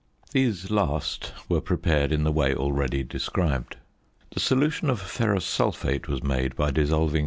These 0.31 0.71
last 0.71 1.31
were 1.47 1.61
prepared 1.61 2.11
in 2.11 2.23
the 2.23 2.31
way 2.31 2.55
already 2.55 3.03
described. 3.03 3.75
The 4.31 4.39
solution 4.39 4.89
of 4.89 4.99
ferrous 4.99 5.45
sulphate 5.45 6.07
was 6.07 6.23
made 6.23 6.55
by 6.55 6.71
dissolving 6.71 7.19
5. 7.19 7.19